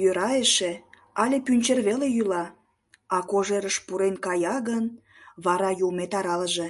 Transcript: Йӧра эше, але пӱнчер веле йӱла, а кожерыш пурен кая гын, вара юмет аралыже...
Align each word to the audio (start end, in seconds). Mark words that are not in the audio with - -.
Йӧра 0.00 0.28
эше, 0.44 0.72
але 1.22 1.36
пӱнчер 1.46 1.78
веле 1.88 2.08
йӱла, 2.16 2.44
а 3.16 3.18
кожерыш 3.30 3.76
пурен 3.86 4.14
кая 4.24 4.56
гын, 4.68 4.84
вара 5.44 5.70
юмет 5.86 6.12
аралыже... 6.18 6.68